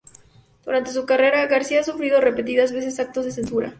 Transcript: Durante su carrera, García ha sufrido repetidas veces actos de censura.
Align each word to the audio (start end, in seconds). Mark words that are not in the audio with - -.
Durante 0.65 0.89
su 0.91 1.05
carrera, 1.05 1.45
García 1.45 1.81
ha 1.81 1.83
sufrido 1.83 2.19
repetidas 2.21 2.71
veces 2.73 2.99
actos 2.99 3.23
de 3.23 3.31
censura. 3.33 3.69